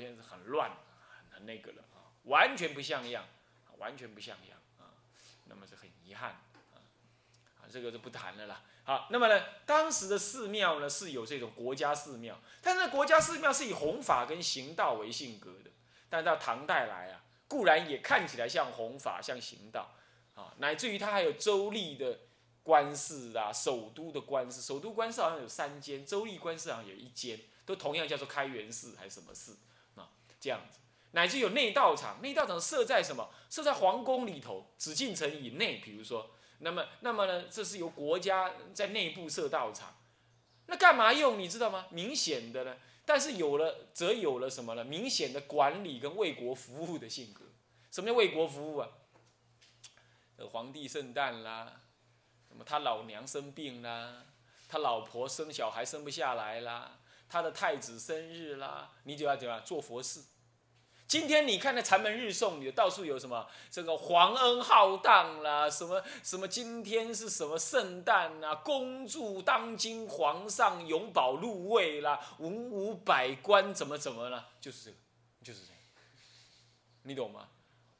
[0.00, 0.70] 现在是很乱，
[1.28, 3.24] 很很那个了啊，完全不像样，
[3.78, 4.96] 完全不像样啊，
[5.44, 6.30] 那么是很遗憾
[6.72, 8.62] 啊，这个就不谈了啦。
[8.84, 15.70] 好，那么呢，当时的寺庙呢是有这种国家寺庙，但是国家寺庙是以弘法跟行道为性格的，
[16.08, 19.94] 但到唐代来啊，固然也看起来像弘法，像行道，
[20.34, 22.18] 啊，乃至于它还有州立的。
[22.62, 29.56] 官寺啊，首都的官寺，首都官寺好像有三间，州立官寺好像有一间，都同样叫做开元寺还是什么寺？
[30.40, 30.78] 这样子，
[31.12, 33.28] 乃至有内道场，内道场设在什么？
[33.50, 35.76] 设在皇宫里头，紫禁城以内。
[35.84, 36.30] 比如说，
[36.60, 37.44] 那么，那么呢？
[37.50, 39.96] 这是由国家在内部设道场，
[40.66, 41.38] 那干嘛用？
[41.38, 41.86] 你知道吗？
[41.90, 44.84] 明显的呢，但是有了，则有了什么呢？
[44.84, 47.44] 明显的管理跟为国服务的性格。
[47.90, 48.88] 什么叫为国服务啊？
[50.52, 51.80] 皇帝圣诞啦。
[52.48, 52.64] 什么？
[52.64, 54.26] 他老娘生病啦，
[54.68, 56.99] 他老婆生小孩生不下来啦，
[57.30, 60.20] 他的太子生日啦，你就要怎么样做佛事？
[61.06, 63.48] 今天你看那禅门日诵里到处有什么？
[63.70, 66.46] 这个皇恩浩荡啦，什么什么？
[66.46, 68.54] 今天是什么圣诞啊？
[68.56, 74.50] 恭祝当今皇上永保禄位啦，文武百官怎么怎么了？
[74.60, 74.96] 就是这个，
[75.42, 75.80] 就是这样，
[77.02, 77.48] 你懂吗？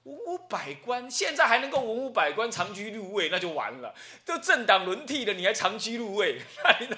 [0.04, 3.94] 文武百官现在还能够文武百官长居入位，那就完了。
[4.24, 6.96] 都政党轮替了，你还长居入位， 那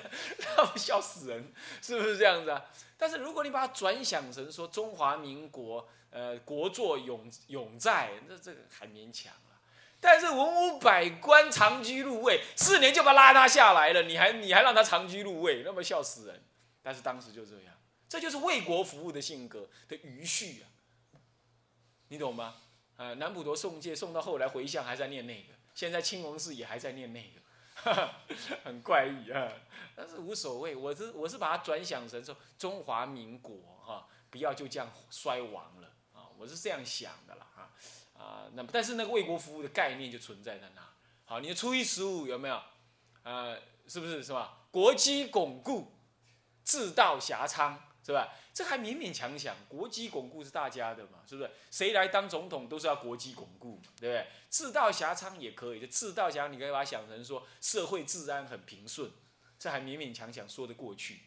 [0.56, 1.52] 那不笑死人？
[1.82, 2.64] 是不是这样子啊？
[2.96, 9.58] 但是如果你把它转想成说中华民国，呃，国祚永永在，那这个还勉强了。
[10.00, 16.42] 但是文武百官长居入位，四年就把拉他下来了，你还你还让他长居入位，那么笑死人。
[16.82, 17.74] 但是当时就这样，
[18.08, 21.18] 这就是为国服务的性格的余绪啊，
[22.08, 22.54] 你懂吗？
[23.02, 28.14] 呃，南普陀诵戒诵到后来回向还在念那个，现在青龙寺也还在念那个，
[28.62, 29.50] 很怪异啊。
[29.96, 37.60] 但是无所谓，我是我是把它转想成说中华民国哈，不要就这样衰亡了啊，我是这样想的啦啊
[38.16, 38.44] 啊。
[38.52, 40.82] 那么但是那个为国服务的概念就存在在那。
[41.24, 42.62] 好，你的初一十五有没有？
[43.24, 43.58] 呃，
[43.88, 44.58] 是不是是吧？
[44.70, 45.92] 国基巩固，
[46.64, 47.82] 治道遐昌。
[48.04, 48.34] 是吧？
[48.52, 51.50] 这还勉勉强强，国基巩固是大家的嘛，是不是？
[51.70, 54.26] 谁来当总统都是要国基巩固嘛，对不对？
[54.50, 59.10] 治道遐昌也可以，就治道讲，你可以把它想成说社会治安很平顺，
[59.58, 61.20] 这还勉勉强强说得过去，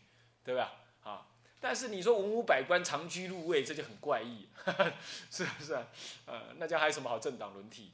[0.44, 0.74] 对吧？
[1.04, 1.28] 啊，
[1.60, 4.50] 但是你说文武百官长居入位，这就很怪异，
[5.32, 5.88] 是不是啊？
[6.26, 7.92] 呃，那叫还有什么好政党轮替？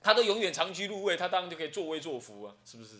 [0.00, 2.96] 他都永远长居入位，他当然就可以作威作福啊，是不是？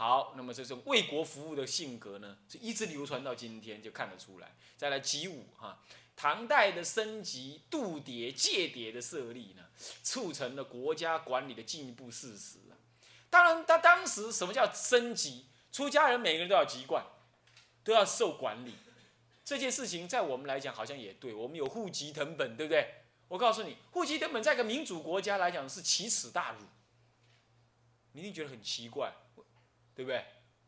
[0.00, 4.56] 好，那么这种为国服务的性格呢，是一直流传到今天，就看得出来。
[4.74, 5.78] 再来集五哈，
[6.16, 9.66] 唐代的升级度牒戒牒的设立呢，
[10.02, 12.80] 促成了国家管理的进一步事实啊。
[13.28, 15.44] 当然，他当时什么叫升级？
[15.70, 17.04] 出家人每个人都要籍贯，
[17.84, 18.72] 都要受管理。
[19.44, 23.02] 这件事情在我们来讲好像也对，我们有户籍成本，对不对？
[23.28, 26.60] 我告诉你，户籍成本在一个民主国家来讲是奇耻大辱，
[28.12, 29.12] 你一定觉得很奇怪。
[30.00, 30.24] 对不对？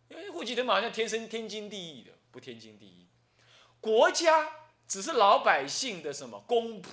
[0.09, 3.09] 因为户籍成本好像天生天经地义的，不天经地义。
[3.81, 6.89] 国家只是老百姓的什么公仆，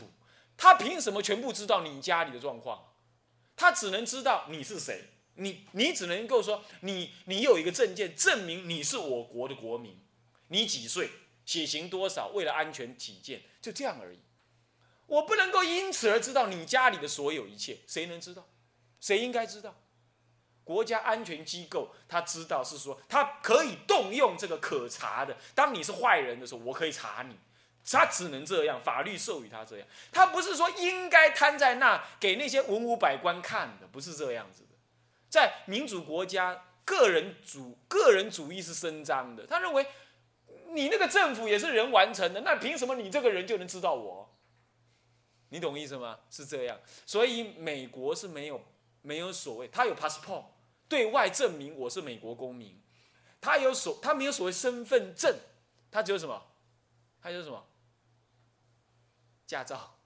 [0.56, 2.94] 他凭什么全部知道你家里的状况？
[3.58, 10.00] 他只能知道你是谁，你你只能够说你你有一个证件证明你是我国的国民，
[10.48, 11.10] 你几岁，
[11.46, 14.20] 血型多少，为了安全起见，就这样而已。
[15.08, 18.48] 我不能够因此而知道你家里的所有一切，谁能知道？
[19.02, 19.76] 谁应该知道？
[20.70, 25.36] 国家安全机构，他知道是说，他可以动用这个可查的。
[25.56, 27.36] 当你是坏人的时候，我可以查你。
[27.92, 29.88] 他只能这样，法律授予他这样。
[30.12, 34.76] 他不是说应该摊在那给那些文武百官看的，不是这样子的。
[35.28, 39.48] 在民主国家，个人主个人主义是伸张的。
[39.48, 39.84] 他认为，
[40.68, 44.38] 你那个政府也是人完成的，那凭什么你这个人就能知道我？
[45.50, 46.20] 你懂意思吗？
[46.30, 46.78] 是这样。
[47.08, 48.62] 所以美国是没有
[49.02, 50.44] 没有所谓，他有 passport。
[50.90, 52.82] 对外证明我是美国公民，
[53.40, 55.38] 他有所他没有所谓身份证，
[55.92, 56.48] 他只有什么？
[57.22, 57.64] 他有什么？
[59.46, 60.00] 驾照，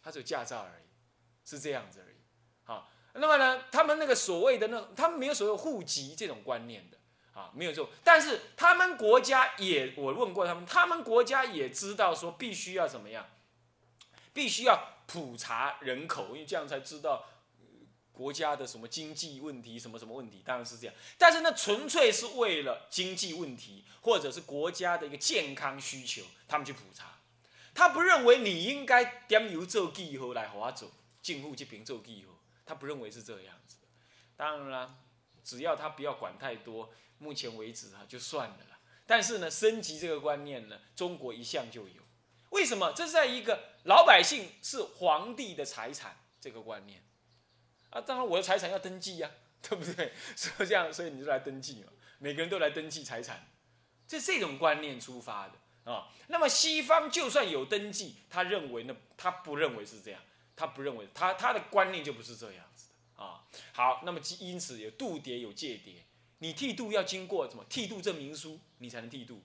[0.00, 0.84] 他只有驾照而已，
[1.44, 2.16] 是这样子而已。
[2.64, 6.96] 好，那么呢，他们那个所谓的那，他们没有所谓户籍这种观念的
[7.32, 7.90] 啊，没有这种。
[8.04, 13.28] 但是他们国家也，我问过他们，他们国家也知道说必须要怎么样，
[14.32, 17.26] 必须要普查人口，因为这样才知道。
[18.20, 20.94] 国家的什么经济问题，什么什么问题，当然是这样。
[21.16, 27.18] 但是那纯粹是为了经济问题，或者是国家的一个健康需求，他们去普查。
[27.72, 32.34] 他不认为你应该点油做记号来划走，进户去凭做记号，
[32.66, 33.76] 他不认为是这样子
[34.36, 34.96] 当然啦，
[35.42, 38.78] 只要他不要管太多，目前为止啊就算了啦。
[39.06, 42.02] 但是呢，升级这个观念呢，中国一向就有。
[42.50, 42.92] 为什么？
[42.92, 47.02] 这是在一个老百姓是皇帝的财产这个观念
[47.90, 48.00] 啊。
[48.00, 49.30] 当然，我的财产要登记呀，
[49.62, 50.12] 对不对？
[50.36, 51.92] 是这样，所以你就来登记嘛。
[52.18, 53.48] 每个人都来登记财产，
[54.06, 56.08] 这这种观念出发的啊。
[56.28, 60.20] 那么西方就算有登记，他认为呢，他不认为是这样，
[60.54, 63.44] 他不认为他他的观念就不是这样子的啊。
[63.72, 65.94] 好，那么因此有度牒有戒牒，
[66.38, 69.42] 你剃度要经过什么剃度证明书，你才能剃度。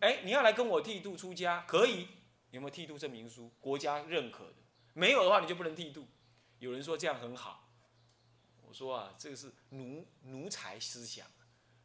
[0.00, 2.08] 哎，你要来跟我剃度出家可以。
[2.52, 3.50] 有没有剃度证明书？
[3.60, 4.54] 国家认可的，
[4.94, 6.06] 没有的话你就不能剃度。
[6.58, 7.65] 有人说这样很好，
[8.76, 11.26] 说啊，这个是奴奴才思想，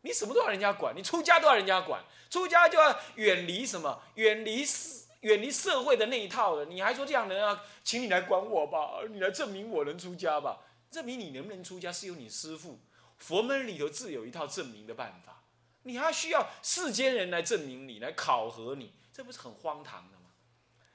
[0.01, 4.03] 你什么都要人家管，你出家都要人家管，出家就要远离什么？
[4.15, 6.65] 远离社远离社会的那一套的。
[6.65, 10.65] 你还说这样人啊，请你来管我吧，你来证明我能出家吧？
[10.89, 12.77] 证明你能不能出家是由你师父
[13.17, 15.43] 佛门里头自有一套证明的办法，
[15.83, 20.31] 你还需要世间人来证明你，来考核你，这不是很荒唐的吗？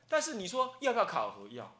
[0.08, 1.48] 但是你说要不要考核？
[1.48, 1.74] 要，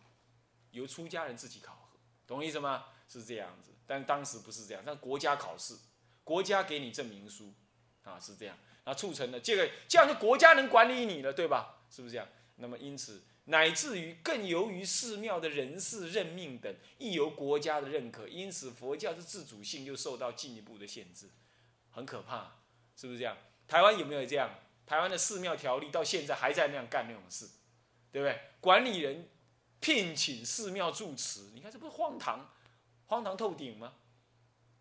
[0.70, 1.85] 由出家人自己考核，
[2.26, 2.86] 懂我意思吗？
[3.08, 5.76] 是这样子，但当时不是这样，但国家考试，
[6.24, 7.54] 国家给你证明书，
[8.02, 11.84] 啊是这样，那促成了这个，这样就国家能管理你了，对吧？
[11.88, 12.26] 是不是这样？
[12.56, 21.30] 那么因此，乃至于更由于寺庙的人事任命等，亦由国家的认可，因此佛教的自主性又受到进一步的限制，
[21.90, 22.56] 很可怕，
[22.96, 23.36] 是不是这样？
[23.68, 24.50] 台湾有没有这样？
[24.84, 27.48] 台湾的寺庙条例到现在还在那样干那种事。
[28.12, 28.40] 对不对？
[28.60, 29.28] 管理人
[29.80, 32.50] 聘请寺庙住持，你看这不是荒唐，
[33.06, 33.94] 荒唐透顶吗？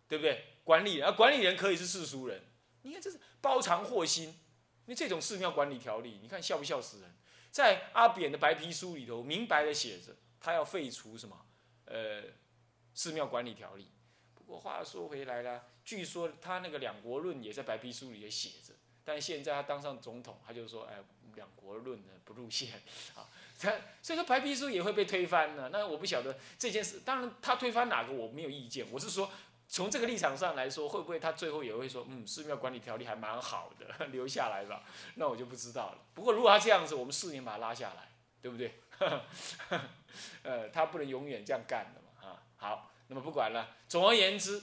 [0.08, 0.44] 对不对？
[0.64, 2.42] 管理人啊，管理人可以是世俗人，
[2.82, 4.38] 你看这是包藏祸心。
[4.86, 7.14] 那这种寺庙管理条例，你看笑不笑死人？
[7.50, 11.46] 在阿扁的白皮书里头明白的写着，他要废除什么？
[11.84, 12.22] 呃，
[12.94, 13.88] 寺庙管理条例。
[14.34, 21.02] 不过话说回来了，据说他那个两国论也在白皮书里也写着，但现在他当上总统，他就说，哎。
[21.36, 22.82] 两国论的不入线
[23.14, 23.22] 啊，
[23.60, 23.72] 他
[24.02, 25.70] 所以说白皮书也会被推翻呢。
[25.72, 28.86] 那我不晓得这件事，当然他推翻哪个我没有意见。
[28.90, 29.30] 我是说，
[29.68, 34.82] 从这个立场上来说，会不会他最后也会说，嗯，寺庙管理条例还蛮好的， 留下来吧？
[35.14, 35.98] 那我就不知道了。
[36.14, 38.10] 不过如果他这样子，我们四年把他拉下来，
[38.42, 38.80] 对不对？
[40.42, 43.76] 呃，他不能永远这样干的嘛，啊，好，那么不管了。
[43.88, 44.62] 总而言之，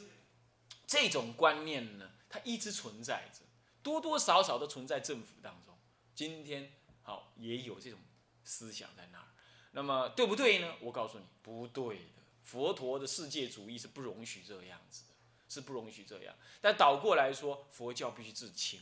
[0.87, 3.41] 这种观念呢，它一直存在着，
[3.83, 5.72] 多多少少都存在政府当中。
[6.15, 6.71] 今天
[7.01, 7.99] 好也有这种
[8.43, 9.25] 思想在那儿，
[9.71, 10.75] 那么对不对呢？
[10.81, 12.23] 我告诉你，不对的。
[12.43, 15.15] 佛陀的世界主义是不容许这样子的，
[15.47, 16.35] 是不容许这样。
[16.59, 18.81] 但倒过来说，佛教必须自清，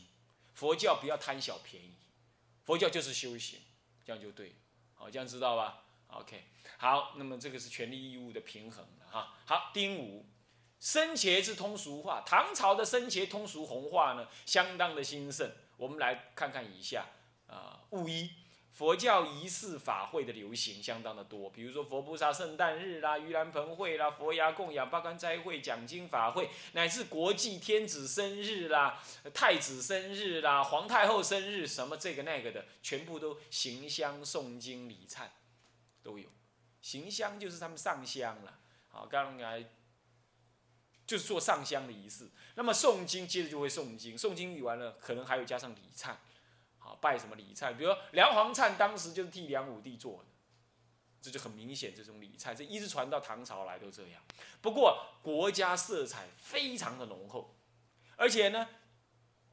[0.52, 1.94] 佛教不要贪小便宜，
[2.64, 3.60] 佛教就是修行，
[4.04, 4.56] 这样就对。
[4.94, 6.44] 好，这样知道吧？OK，
[6.76, 9.32] 好，那么这个是权利义务的平衡哈。
[9.46, 10.26] 好，丁五，
[10.80, 15.50] 生前是通俗化，唐朝的生前通俗红化呢，相当的兴盛。
[15.76, 17.06] 我们来看看以下。
[17.52, 18.30] 啊，物一，
[18.70, 29.02] 佛教仪式法会的流行相当的多，比如说佛菩萨圣诞日啦、盂兰盆会啦、佛牙供养、八关斋会、讲经法会，乃至国际天子生日啦、
[29.34, 35.26] 太子生日啦、皇太后生日，什么这个那个的，全部都行香诵经礼忏，
[36.02, 36.28] 都有。
[36.80, 38.58] 行香就是他们上香了，
[38.88, 39.62] 好，刚才
[41.06, 42.30] 就是做上香的仪式。
[42.54, 46.14] 那么诵经接着就会诵经，诵经语完了，可能还有加上礼忏。
[47.02, 47.76] 拜什么礼忏？
[47.76, 50.26] 比如说梁皇忏当时就是替梁武帝做的，
[51.20, 54.22] 这就很明显这种礼忏，这一直传到唐朝来都这样。
[54.60, 57.56] 不过国家色彩非常的浓厚，
[58.14, 58.68] 而且呢，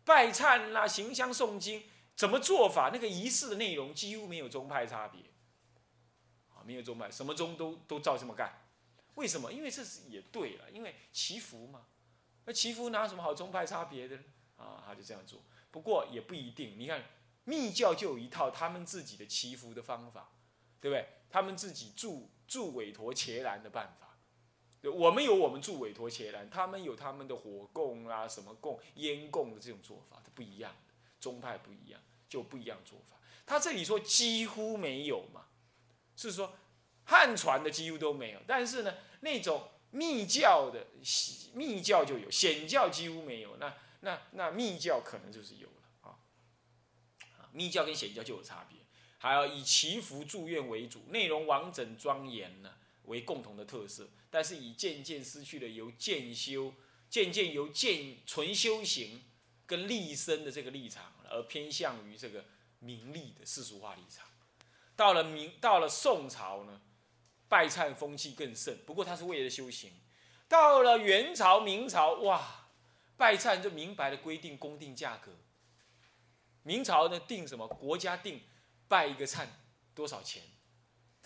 [0.05, 1.83] 拜忏啦、行香诵经
[2.15, 2.91] 怎么做法？
[2.93, 5.21] 那个仪式的内容几乎没有宗派差别，
[6.53, 8.61] 啊，没有宗派，什么宗都都照这么干。
[9.15, 9.51] 为什么？
[9.51, 11.87] 因为这是也对了，因为祈福嘛，
[12.45, 14.19] 那祈福哪有什么好宗派差别的？
[14.55, 15.41] 啊，他就这样做。
[15.71, 17.03] 不过也不一定，你看。
[17.45, 20.31] 密教就有一套他们自己的祈福的方法，
[20.79, 21.07] 对不对？
[21.31, 24.17] 他们自己助助韦陀伽蓝的办法，
[24.91, 33.15] 我们有我们助韦陀伽蓝，他们有他们的火供啊、什么供、烟供的这种做法，它不一样的，宗派不一样，就不一样做法。
[33.45, 35.45] 他这里说几乎没有嘛，
[36.15, 36.53] 是说
[37.05, 40.87] 汉传的几乎都没有，但是呢，那种密教的
[41.53, 45.67] 密教就有，显教几乎没有，那那那密教可能就是有。
[47.51, 48.77] 密教跟显教就有差别，
[49.17, 52.73] 还要以祈福祝愿为主，内容完整庄严呢
[53.05, 56.73] 为共同的特色，但是以渐渐失去了由渐修、
[57.09, 59.23] 渐渐由渐纯修行
[59.65, 62.45] 跟立身的这个立场，而偏向于这个
[62.79, 64.25] 名利的世俗化立场。
[64.95, 66.81] 到了明到了宋朝呢，
[67.47, 69.91] 拜忏风气更盛，不过他是为了修行。
[70.47, 72.69] 到了元朝、明朝，哇，
[73.15, 75.31] 拜忏就明白的规定公定价格。
[76.69, 77.67] 明朝呢定什么？
[77.67, 78.39] 国家定
[78.87, 79.47] 拜一个忏
[79.95, 80.43] 多少钱？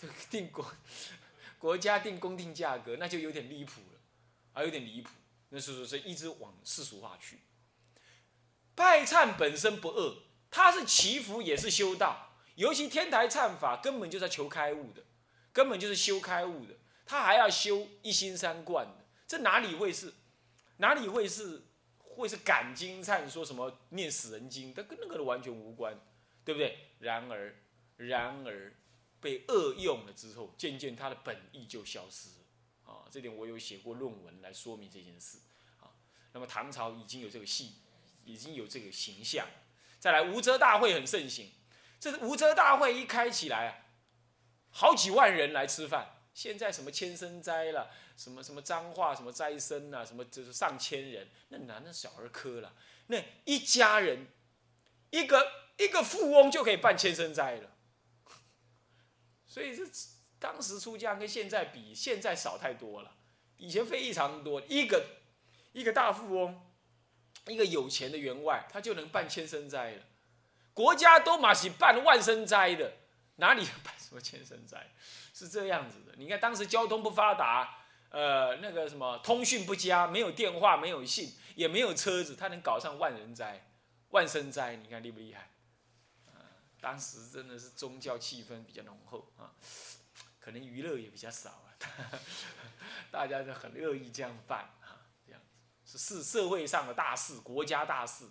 [0.30, 0.72] 定国
[1.58, 4.00] 国家定公定价格，那就有点离谱了，
[4.54, 5.10] 啊，有点离谱。
[5.50, 7.40] 那是说是一直往世俗化去。
[8.74, 15.02] 拜忏本身不恶，它是祈福也是修道，尤其天台忏法根本就在求开悟的，
[15.52, 16.74] 根本就是修开悟的，
[17.04, 20.14] 他还要修一心三观的，这哪里会是，
[20.78, 21.63] 哪里会是，
[22.14, 25.94] 会是感经忏说什么念死人经，它跟那个完全无关，
[26.44, 26.78] 对不对？
[27.00, 27.54] 然而，
[27.96, 28.72] 然而
[29.20, 33.06] 被恶用了之后，渐渐它的本意就消失了啊！
[33.10, 35.38] 这点我有写过论文来说明这件事
[35.80, 35.92] 啊。
[36.32, 37.74] 那么唐朝已经有这个戏。
[38.26, 39.46] 已经有这个形象，
[39.98, 41.50] 再来无遮大会很盛行，
[42.00, 43.84] 这无遮大会一开起来啊，
[44.70, 46.23] 好几万人来吃饭。
[46.34, 52.74] 现在什么千生斋了，什么什么脏话，什么斋生啊，什么就是上千人，那男的小儿科了。
[53.06, 54.26] 那一家人，
[55.10, 57.70] 一个一个富翁就可以办千生斋了。
[59.46, 59.84] 所以这
[60.38, 63.16] 当时出家跟现在比，现在少太多了，
[63.56, 65.06] 以前非常多，一个
[65.72, 66.60] 一个大富翁。
[67.46, 70.02] 一个有钱的员外，他就能办千生斋了。
[70.72, 72.90] 国家都马是办万生斋的，
[73.36, 74.94] 哪里办什么千生斋？
[75.44, 76.14] 是这样子的。
[76.16, 83.68] 你看当时交通不发达，呃，那个什么通讯不佳，没有电话，没有信，也没有车子，他能搞上万人斋、
[84.10, 85.50] 万生斋，你看厉不厉害？
[86.26, 89.52] 啊，当时真的是宗教气氛比较浓厚啊，
[90.40, 91.76] 可能娱乐也比较少啊，
[93.12, 95.40] 大家就很乐意这样办啊，这样
[95.84, 95.98] 子。
[95.98, 98.24] 是社会上的大事，国家大事，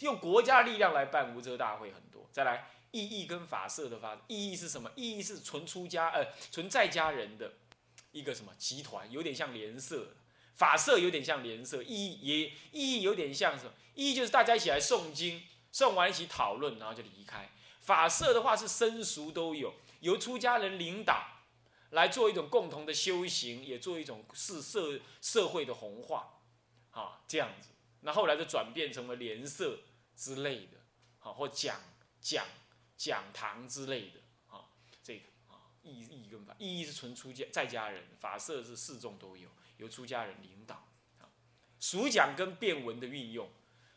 [0.00, 2.28] 用国家力量来办无遮大会很多。
[2.30, 4.90] 再来，意义跟法社的法，意义是什么？
[4.96, 7.52] 意义是纯出家，呃，纯在家人的
[8.12, 10.14] 一个什么集团，有点像联社。
[10.54, 13.72] 法社有点像联社，意义也意义有点像什么？
[13.94, 15.42] 意义就是大家一起来诵经，
[15.72, 17.48] 诵完一起讨论，然后就离开。
[17.80, 21.24] 法社的话是生俗都有，由出家人领导
[21.90, 26.40] 来做一种共同的修行，也做一种是社社会的红化。
[26.90, 27.68] 啊，这样子，
[28.00, 29.78] 那后来就转变成了联社
[30.16, 30.78] 之类的，
[31.20, 31.80] 好，或讲
[32.20, 32.44] 讲
[32.98, 34.68] 讲堂之类的，啊，
[35.02, 40.74] 这个啊，意义跟法，意义是纯出家在家人，法社是四众都有，由出家人领导，
[41.18, 41.30] 啊，
[41.78, 43.48] 俗讲跟辩文的运用，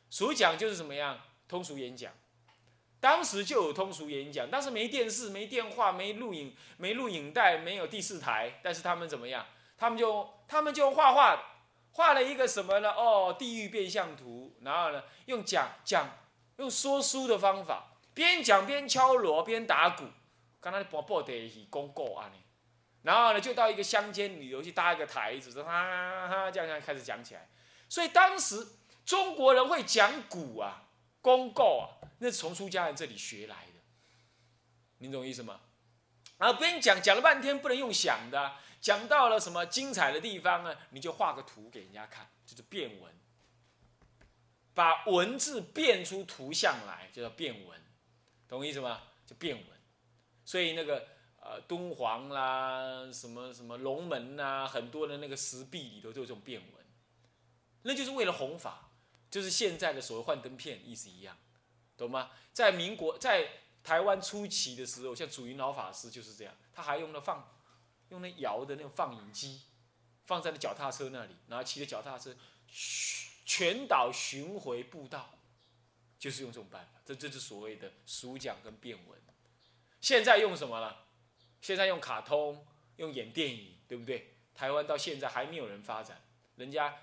[0.09, 2.13] 俗讲就是怎么样，通俗演讲，
[2.99, 9.45] 当时就有通俗演讲，当时没电视，没电话，没录影，没录影带，没有第四台，但是他们怎么样？
[9.77, 11.47] 他们就他们就画画。
[11.93, 12.89] 画了一个什么呢？
[12.91, 14.55] 哦，地狱变相图。
[14.61, 16.09] 然后呢，用讲讲，
[16.55, 17.90] 用说书的方法，
[18.21, 20.05] 边讲边敲锣边打鼓，
[20.59, 22.35] 刚才播报的是公告啊呢。
[23.01, 27.49] 然后呢，就到一个乡间旅游去搭一个台子，说哈哈哈这样这样开始讲起来。
[27.89, 28.67] 所以当时
[29.03, 30.83] 中国人会讲鼓啊，
[31.19, 33.81] 公告啊，那是从出家人这里学来的。
[34.99, 35.59] 你懂意思吗？
[36.37, 38.53] 啊，边讲讲了半天，不能用想的。
[38.79, 40.75] 讲到了什么精彩的地方呢？
[40.91, 43.11] 你就画个图给人家看，就是变文，
[44.75, 47.80] 把文字变出图像来，就叫变文，
[48.51, 49.01] 懂我意思吗？
[49.25, 49.65] 就变文。
[50.43, 51.07] 所以那个
[51.39, 56.85] 呃敦煌啦，什么什么龙门呐，很多的那个石壁里头都有这种变文，
[57.83, 58.91] 那就是为了弘法，
[59.29, 61.37] 就是现在的所谓幻灯片意思一样，
[61.95, 62.31] 懂吗？
[62.51, 63.47] 在民国在
[63.81, 67.57] 台湾初期的时候，像祖云老法师就是这样，他还用了放。
[68.09, 69.61] 用那摇的那种放映机，
[70.25, 72.35] 放在那脚踏车那里，然后骑着脚踏车，
[73.45, 75.29] 全岛巡回步道，
[76.21, 77.01] 就是用这种办法。
[77.03, 79.19] 这这是所谓的熟讲跟变文。
[79.99, 81.07] 现在用什么了？
[81.61, 82.63] 现在用卡通，
[82.97, 84.35] 用演电影，对不对？
[84.53, 86.21] 台湾到现在还没有人发展，
[86.57, 86.95] 人家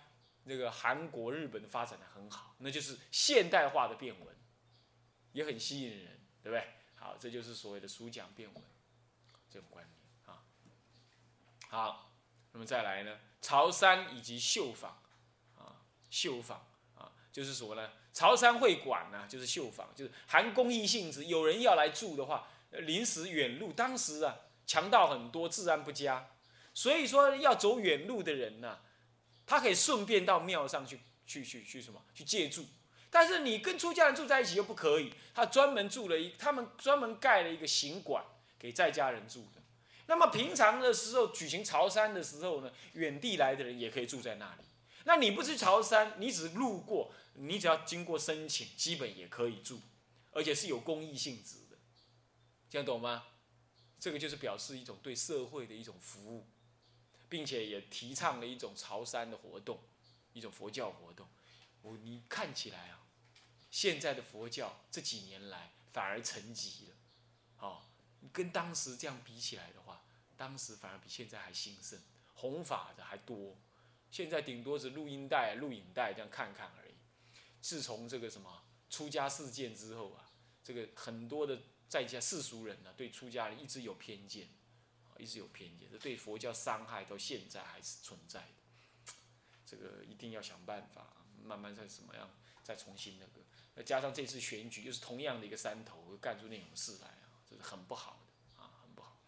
[0.44, 4.36] 那个韩国、日本发展的很好，那就是现代化的变文，
[5.32, 6.68] 也很吸引人，对不对？
[6.94, 8.62] 好，这就是所谓的熟讲变文
[9.50, 10.44] 这种观念啊。
[11.68, 12.12] 好，
[12.52, 13.18] 那么再来呢？
[13.40, 15.00] 朝山以及绣坊，
[15.56, 17.92] 啊，绣坊啊，就是什么呢？
[18.18, 21.26] 朝山会馆呢，就是绣坊，就是含公益性质。
[21.26, 24.34] 有人要来住的话，临时远路，当时啊，
[24.66, 26.26] 强盗很多，治安不佳，
[26.74, 28.80] 所以说要走远路的人呢，
[29.46, 30.98] 他可以顺便到庙上去，
[31.28, 32.02] 去去去什么？
[32.12, 32.66] 去借住。
[33.08, 38.24] 但是你跟出家人住在一起又不可以，他专门住了一，他们专门盖了一个行馆
[38.58, 39.62] 给在家人住的。
[40.06, 44.64] 那么平常的时候举行朝山的时候呢，远地来的人也可以住在那里。
[45.08, 49.80] 那你不去朝山，你只是路过，你只要经过申请，基本也可以住，
[50.32, 51.78] 而且是有公益性质的，
[52.68, 53.26] 这样懂吗？
[53.98, 56.46] 这个就是表示一种对社会的一种服务，
[57.26, 59.80] 并且也提倡了一种朝山的活动，
[60.34, 61.26] 一种佛教活动。
[61.80, 63.06] 我你看起来啊，
[63.70, 66.96] 现在的佛教这几年来反而沉寂了，
[67.60, 67.80] 哦，
[68.30, 70.02] 跟当时这样比起来的话，
[70.36, 71.98] 当时反而比现在还兴盛，
[72.34, 73.56] 弘法的还多。
[74.10, 76.94] 现在顶多是录音带、录影带这样看看而已。
[77.60, 80.30] 自从这个什么出家事件之后啊，
[80.62, 84.48] 这个很多的在家世俗人呢，对出家人一直有偏见，
[85.18, 89.12] 一直有偏见，这对佛教伤害到现在还是存在的。
[89.66, 92.30] 这个一定要想办法，慢慢再怎么样，
[92.62, 93.44] 再重新那个。
[93.76, 99.20] 再加上这次选举又是同样的一个山头，干出那种事来啊，这是很不好的啊，很不好。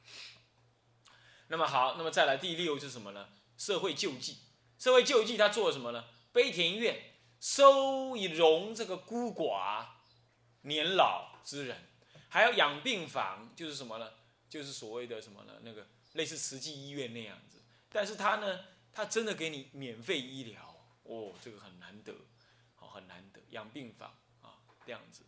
[1.49, 3.29] 那么好，那么再来第六是什么呢？
[3.59, 4.39] 社会救济。
[4.81, 6.07] 社会救济他做了什么呢？
[6.33, 9.85] 悲田院收容这个孤寡、
[10.63, 11.91] 年老之人，
[12.31, 14.11] 还要养病房，就是什么呢？
[14.49, 15.53] 就是所谓的什么呢？
[15.63, 17.59] 那个类似慈济医院那样子。
[17.91, 18.61] 但是他呢，
[18.91, 22.15] 他真的给你免费医疗哦，这个很难得，
[22.79, 23.41] 哦，很难得。
[23.51, 24.57] 养病房啊，
[24.87, 25.25] 这样子，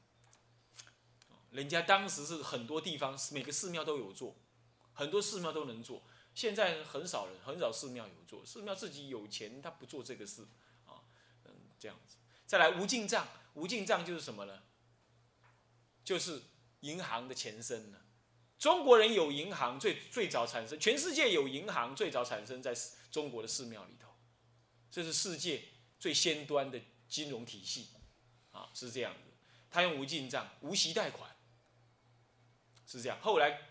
[1.50, 4.34] 人家当时是很多地方每个寺庙都有做，
[4.94, 6.02] 很多寺庙都能做。
[6.34, 10.46] 现在很少人，很少寺庙有做，寺庙自己有钱，他不做这个事，
[10.86, 11.04] 啊，
[11.44, 12.16] 嗯，这样子。
[12.46, 14.62] 再来无尽账，无尽账就是什么呢？
[16.02, 16.40] 就是
[16.80, 17.98] 银行的前身呢。
[18.58, 22.74] 中国人有银行，最最早产生，全世界有银行最早产生在
[23.10, 24.08] 中国的寺庙里头，
[24.90, 25.64] 这是世界
[25.98, 27.88] 最先端的金融体系，
[28.52, 29.20] 啊，是这样的。
[29.70, 31.30] 他用无尽账，无息贷款，
[32.86, 33.20] 是这样。
[33.20, 33.68] 后来。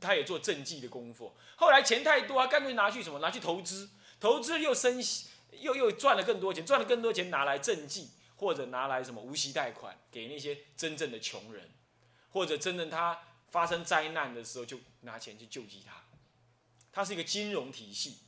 [0.00, 3.18] 他也做政绩的功夫，后来钱太多啊，干脆拿去什么？
[3.18, 4.98] 拿去投资，投资又生，
[5.52, 11.70] 又又赚了更多钱，赚了更多钱拿来政绩，或者拿来什么无息贷款给那些真正的穷人，
[12.30, 16.02] 或者真正他发生灾难的时候就拿钱去救济他。
[16.92, 18.18] 它是一个金融体系，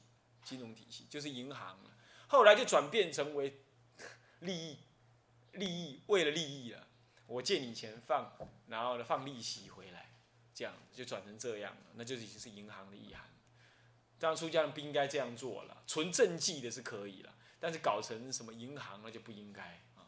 [0.45, 1.79] 金融体系就是银行
[2.29, 3.61] 后来就转变成为
[4.41, 4.79] 利益，
[5.53, 6.87] 利益为了利益了，
[7.27, 8.33] 我借你钱放，
[8.69, 9.92] 然后呢放利息回来。
[10.55, 13.25] 这样就转成这样了，那就已经是银行的意涵。
[14.19, 19.63] 当然，出家人不应该这样做了，纯正绩的是可以了，但是搞成什么银行那就不应该
[19.97, 20.07] 啊。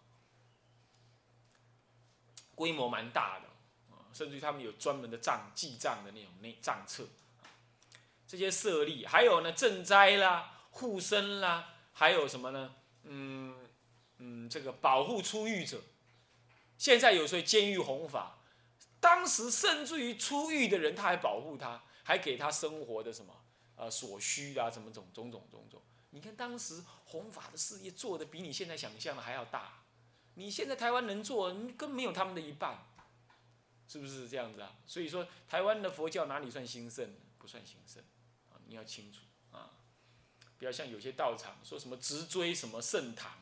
[2.54, 3.48] 规模蛮大的
[3.92, 7.08] 啊，甚至于他们有专门的账记账的那种那账册。
[8.28, 12.76] 这些设立，还有呢赈灾啦、护身啦，还有什么呢？
[13.02, 13.56] 嗯
[14.18, 15.82] 嗯，这个保护出狱者。
[16.78, 18.38] 现在有时候监狱弘法。
[19.04, 23.44] 当时甚至于出狱的人，他还保护他，还给他生活的什么
[23.76, 25.82] 呃所需啊，什么种种种种种。
[26.08, 29.82] 你看当时弘法的事业做的比你现在想象的还要大。
[30.36, 32.78] 你现在台湾能做，你根本没有他们的一半，
[33.86, 34.74] 是不是这样子啊？
[34.86, 37.14] 所以说台湾的佛教哪里算兴盛？
[37.36, 38.02] 不算兴盛
[38.50, 38.56] 啊！
[38.66, 39.72] 你要清楚啊，
[40.56, 43.32] 不要像有些道场说什么直追什么圣堂，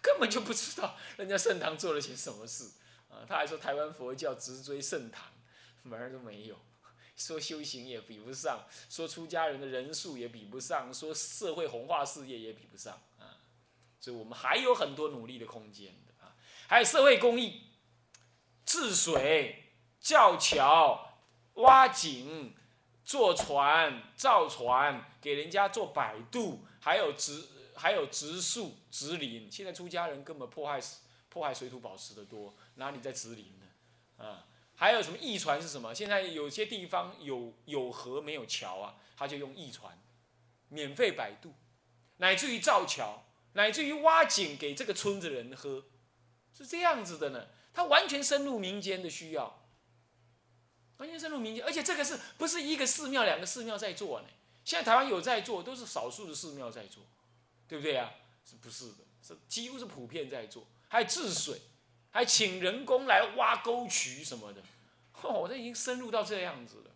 [0.00, 2.70] 根本就不知道人家圣堂做了些什么事。
[3.10, 5.26] 啊，他还说台湾佛教直追圣堂，
[5.82, 6.56] 门儿都没有，
[7.16, 13.36] 说修行也比不上，说出家人的人数也比不上，说社会弘化事业也比不上啊，
[14.00, 16.36] 所以我们还有很多努力的空间的啊，
[16.68, 17.62] 还有社会公益，
[18.64, 21.18] 治水、造桥、
[21.54, 22.54] 挖井、
[23.04, 27.44] 坐船、造船，给人家做摆渡，还有植
[27.74, 32.54] 还有植树、植林，现在出家人根本破坏死破坏水土保持的多。
[32.74, 33.66] 哪里在植林呢？
[34.22, 35.94] 啊，还有什么驿船是什么？
[35.94, 39.98] 现在有些地方有有河没有桥啊，他就用驿船，
[40.68, 41.54] 免费摆渡，
[42.18, 45.86] 乃至于造桥，乃至于挖井给这个村子人喝，
[46.54, 47.46] 是这样子的呢。
[47.72, 49.66] 他完全深入民间的需要，
[50.98, 54.28] 完全深入民间，而且这个是不是一个寺庙、两个寺庙在做呢？
[54.64, 57.04] 现在台湾有在做，都是少数的寺庙在做，
[57.66, 58.12] 对不对啊？
[58.44, 59.04] 是不是的？
[59.22, 61.62] 是几乎是普遍在做，还治水。
[62.12, 64.60] 还请人工来挖沟渠什么的，
[65.22, 66.90] 哦，这已经深入到这样子了。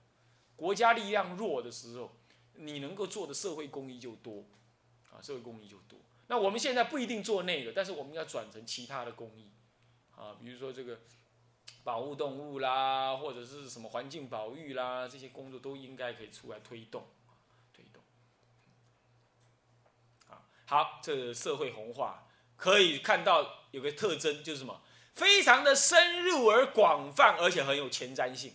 [0.57, 2.17] 国家力量弱的时候，
[2.55, 4.45] 你能够做的社会公益就多，
[5.13, 6.01] 啊，社会公益就多。
[6.27, 9.53] 那我们现在不一定做那个，但是我们要转成其他的公益，
[10.17, 11.03] 啊，比如说这个
[11.85, 17.07] 保护动物啦，或者是什么环境保育啦，这些工作都应该可以出来推动，
[17.73, 18.03] 推动。
[20.27, 22.27] 啊，好，这社会红化
[22.57, 24.83] 可以看到有个特征就是什么？
[25.15, 28.55] 非常的深入而广泛，而且很有前瞻性，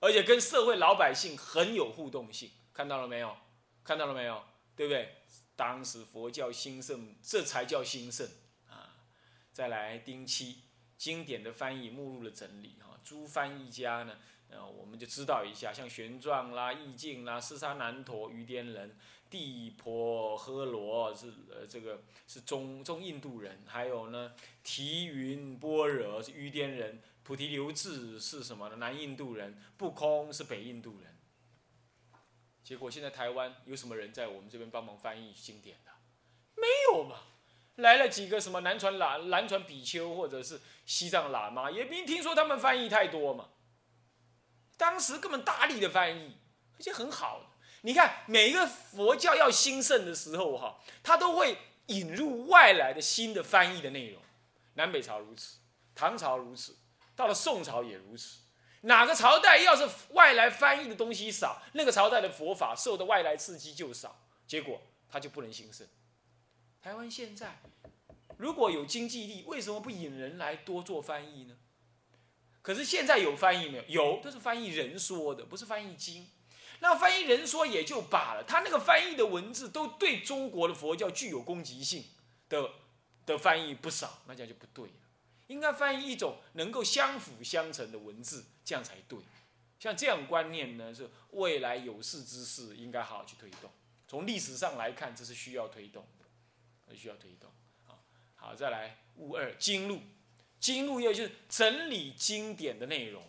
[0.00, 3.36] 而且跟社会老百姓很有互动性，看到了没有？
[3.84, 4.44] 看到了没有？
[4.74, 5.18] 对不对？
[5.54, 8.28] 当时佛教兴盛，这才叫兴盛
[8.66, 9.06] 啊！
[9.52, 10.64] 再来丁七，
[10.96, 14.18] 经典的翻译目录的整理哈，诸翻译家呢，
[14.52, 18.96] 呃，我们就知道一下，像玄奘啦、易经啦、斯沙难陀、于颠人、
[19.30, 28.76] 地婆诃罗是呃这个是中中印度人，还有呢提云般若是于颠人，菩提流志是什么呢？
[28.76, 31.16] 南印度人，不空是北印度人。
[32.62, 35.90] 结果现在台湾有什么人在我们这边帮忙翻译经典的？
[36.54, 37.16] 没有嘛。
[37.76, 43.48] 来了几个什么南传喇南传比丘或者是西藏喇嘛，也没听说他们翻译太多嘛。
[44.82, 46.36] 当时根本大力的翻译，
[46.76, 47.52] 而且很好。
[47.82, 54.20] 你看每一个佛教要兴盛的时候哈，他都会引入外来的新的翻译的内容。
[54.74, 55.58] 南北朝如此，
[55.94, 56.76] 唐朝如此，
[57.14, 58.40] 到了宋朝也如此。
[58.80, 65.86] 哪个朝代要是外来翻译的东西少，那个朝代的佛法受的外来刺激就少，结果他就不能兴盛。
[66.80, 67.60] 台湾现在
[68.36, 71.56] 如果有经济力，为什么不引人来多做翻译呢？
[72.62, 74.16] 可是现在有翻译没有？
[74.16, 76.26] 有，都是翻译人说的，不是翻译经。
[76.80, 82.04] 那翻译人说也就罢了，他那个翻译的文字都对中国的佛教具有攻击性
[82.48, 82.70] 的
[83.26, 84.94] 的翻译不少，那这样就不对了。
[85.48, 89.18] 应该翻译一种能够相辅相成的文字，这样才对。
[89.78, 93.70] 像这样观念呢，是未来有识之士应该好好去推动。
[94.06, 96.22] 从历史上来看，这是需要推动的。
[96.94, 97.50] 需要推动，
[97.86, 98.04] 好，
[98.36, 100.02] 好，再来物二经录，
[100.62, 103.20] 经录又就是整理经典的内容，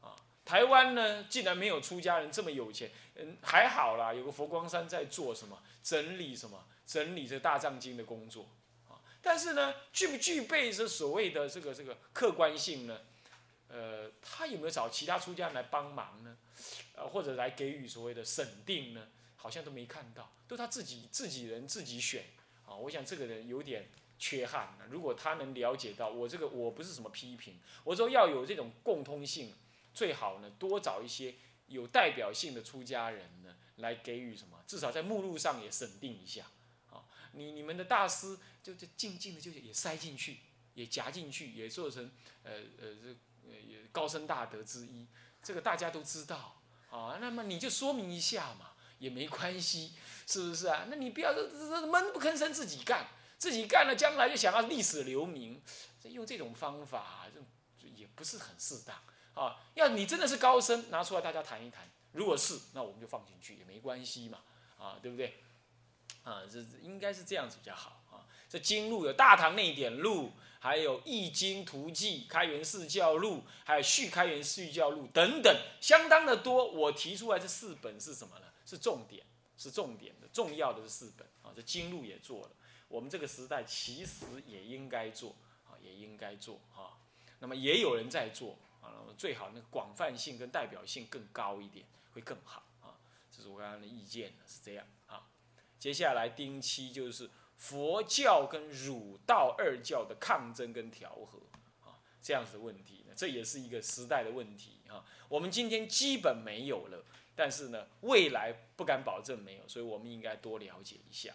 [0.00, 8.48] 啊，台湾呢竟然没有出家人这么有钱，嗯，还好啦，有个佛光山在做什么整理什么整理这大藏经的工作，
[8.88, 13.00] 啊，但是呢具不具备这所谓的这个这个客观性呢？
[13.66, 16.36] 呃，他有没有找其他出家人来帮忙呢？
[16.94, 19.08] 呃，或者来给予所谓的审定呢？
[19.34, 22.24] 好像都没看到，都他自己自己人自己选
[22.64, 22.76] 啊！
[22.76, 23.90] 我想这个人有点
[24.24, 24.78] 缺憾。
[24.88, 29.52] 如果他能了解到我这个，我不是什么批评，我说要有这种共通性，
[29.92, 31.34] 最好呢多找一些
[31.66, 36.46] 有代表性的出家人呢来给予什么，至少在目录上也审定一下
[36.90, 37.04] 啊！
[37.32, 40.38] 你你们的大师就就静静的就也塞进去，
[40.72, 42.10] 也夹进去，也做成
[42.44, 43.08] 呃呃这
[43.46, 43.54] 呃
[43.92, 45.06] 高僧大德之一，
[45.42, 47.18] 这个大家都知道啊。
[47.20, 48.70] 那么你就说明一下嘛。
[49.00, 49.92] 也没关系，
[50.26, 50.86] 是不是啊？
[50.88, 55.60] 那你不要这这闷不吭声自己干，自己干了将来就想要历史留名，
[56.04, 58.96] 用这种方法，这也不是很适当
[59.34, 59.60] 啊。
[59.74, 61.90] 要你真的是高僧，拿出来大家谈一谈。
[62.12, 64.38] 如果是，那我们就放进去也没关系嘛，
[64.78, 65.42] 啊，对不对？
[66.22, 68.24] 啊，这应该是这样子比较好啊。
[68.48, 70.28] 这经录有《大唐内典录》，
[70.60, 76.70] 还有《易经图记》《开元释教录》，还有《续开元释教录》等等，相当的多。
[76.70, 78.46] 我提出来这四本是什么呢？
[78.64, 79.26] 是重点，
[79.58, 81.52] 是重点的，重要的是四本啊。
[81.54, 82.50] 这经录也做了，
[82.94, 85.34] 我们这个时代其实也应该做
[85.66, 86.94] 啊，也应该做啊。
[87.40, 92.94] 那么也有人在做啊，那么最好那个广泛性跟代表性更高一点，会更好啊。
[93.32, 95.26] 这是我刚刚的意见是这样啊。
[95.76, 101.40] 接下来丁七就是佛教跟儒道二教的抗争跟调和
[101.82, 105.04] 啊，这样子的问题呢，这也是一个时代的问题啊。
[105.28, 107.04] 我们今天基本没有了。
[107.36, 111.34] 但是呢，未来不敢保证没有，所以我们应该多了解一下，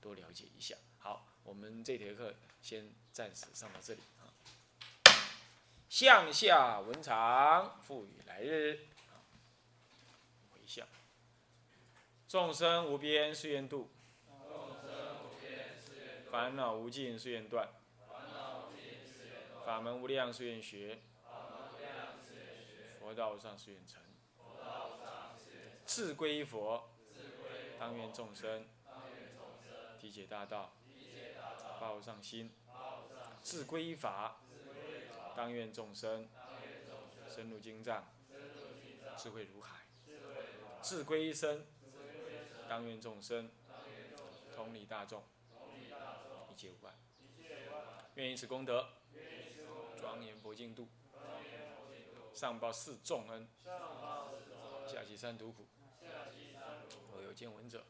[0.00, 0.74] 多了解一下。
[0.98, 4.32] 好，我们这节课先暂时上到这里啊。
[5.88, 8.86] 向下文长，赋予来日。
[10.52, 10.86] 回向，
[12.28, 13.90] 众生无边誓愿度，
[14.26, 17.68] 众生无边誓愿烦恼无尽誓愿断，
[18.08, 21.02] 烦恼无尽誓愿法门无量誓愿学，
[23.00, 24.00] 佛道无上誓愿成。
[25.84, 26.88] 自归佛，
[27.80, 28.64] 当愿众生
[30.10, 30.72] 解大道，
[31.80, 32.50] 报上心；
[33.42, 34.40] 自归法，
[35.36, 36.28] 当愿众生
[37.28, 38.12] 深入经藏，
[39.16, 39.86] 智慧如海；
[40.82, 41.66] 自归身，
[42.68, 43.50] 当愿众生
[44.54, 45.22] 同理大众，
[46.50, 46.94] 一切无碍。
[48.14, 48.88] 愿以此功德，
[49.98, 50.88] 庄严佛净土，
[52.34, 53.48] 上报四重恩，
[54.86, 55.66] 下济三途苦。
[57.12, 57.84] 若有见闻者，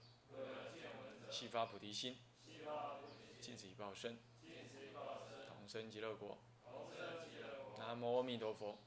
[1.31, 2.19] 悉发菩提心，
[3.41, 4.19] 尽此一报身，
[5.49, 6.39] 同生极乐国。
[7.79, 8.79] 南无阿弥陀佛。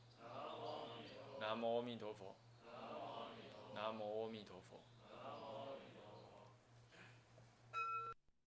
[1.39, 2.35] 南无阿弥陀佛。
[3.73, 4.83] 南无阿弥陀佛。